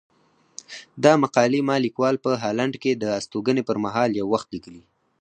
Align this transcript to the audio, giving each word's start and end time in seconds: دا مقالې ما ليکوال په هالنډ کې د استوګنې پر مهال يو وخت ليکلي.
دا 1.03 1.13
مقالې 1.23 1.61
ما 1.69 1.75
ليکوال 1.85 2.15
په 2.25 2.29
هالنډ 2.41 2.73
کې 2.83 2.91
د 2.95 3.03
استوګنې 3.19 3.63
پر 3.69 3.77
مهال 3.85 4.09
يو 4.19 4.25
وخت 4.33 4.47
ليکلي. 4.55 4.83